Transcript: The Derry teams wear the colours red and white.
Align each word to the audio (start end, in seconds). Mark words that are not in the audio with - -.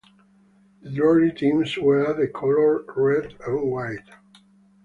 The 0.81 0.89
Derry 0.89 1.31
teams 1.31 1.77
wear 1.77 2.11
the 2.15 2.27
colours 2.27 2.87
red 2.97 3.35
and 3.45 3.69
white. 3.71 4.09